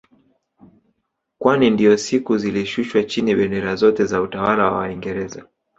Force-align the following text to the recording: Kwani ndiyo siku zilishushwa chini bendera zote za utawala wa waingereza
Kwani 1.37 1.69
ndiyo 1.69 1.97
siku 1.97 2.37
zilishushwa 2.37 3.03
chini 3.03 3.35
bendera 3.35 3.75
zote 3.75 4.05
za 4.05 4.21
utawala 4.21 4.63
wa 4.65 4.77
waingereza 4.77 5.45